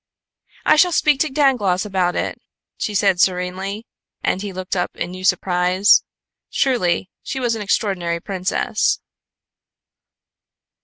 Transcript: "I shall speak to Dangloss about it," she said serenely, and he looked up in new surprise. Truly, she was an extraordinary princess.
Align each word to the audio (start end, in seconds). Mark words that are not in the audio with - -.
"I 0.65 0.77
shall 0.77 0.91
speak 0.93 1.19
to 1.19 1.29
Dangloss 1.31 1.85
about 1.85 2.15
it," 2.15 2.41
she 2.75 2.95
said 2.95 3.21
serenely, 3.21 3.85
and 4.23 4.41
he 4.41 4.51
looked 4.51 4.75
up 4.75 4.89
in 4.95 5.11
new 5.11 5.23
surprise. 5.23 6.03
Truly, 6.51 7.11
she 7.21 7.39
was 7.39 7.53
an 7.53 7.61
extraordinary 7.61 8.19
princess. 8.19 8.99